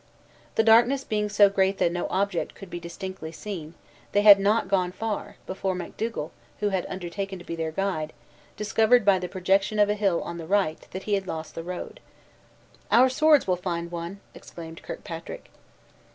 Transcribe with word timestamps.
The 0.55 0.63
darkness 0.63 1.03
being 1.03 1.29
so 1.29 1.47
great 1.47 1.77
that 1.77 1.91
no 1.91 2.07
object 2.09 2.55
could 2.55 2.71
be 2.71 2.79
distinctly 2.79 3.31
seen, 3.31 3.75
they 4.13 4.23
had 4.23 4.39
not 4.39 4.67
gone 4.67 4.91
far, 4.91 5.35
before 5.45 5.75
Macdougal, 5.75 6.31
who 6.59 6.69
had 6.69 6.87
undertaken 6.89 7.37
to 7.37 7.45
be 7.45 7.55
their 7.55 7.69
guide, 7.71 8.11
discovered 8.57 9.05
by 9.05 9.19
the 9.19 9.29
projection 9.29 9.77
of 9.77 9.89
a 9.89 9.93
hill 9.93 10.23
on 10.23 10.39
the 10.39 10.47
right, 10.47 10.87
that 10.89 11.03
he 11.03 11.13
had 11.13 11.27
lost 11.27 11.53
the 11.53 11.61
road. 11.61 11.99
"Our 12.89 13.09
swords 13.09 13.45
will 13.45 13.55
find 13.57 13.91
one!" 13.91 14.21
exclaimed 14.33 14.81
Kirkpatrick. 14.81 15.51